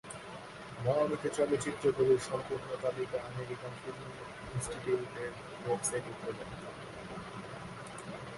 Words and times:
মনোনীত 0.85 1.23
চলচ্চিত্রগুলির 1.37 2.21
সম্পূর্ণ 2.29 2.69
তালিকা 2.83 3.17
আমেরিকান 3.29 3.73
ফিল্ম 3.81 4.03
ইনস্টিটিউটের 4.53 5.33
ওয়েবসাইটে 5.65 6.09
উপলব্ধ। 6.13 6.51